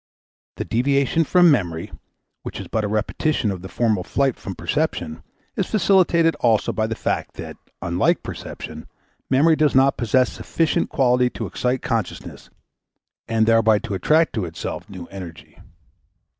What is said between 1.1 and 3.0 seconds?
from memory, which is but a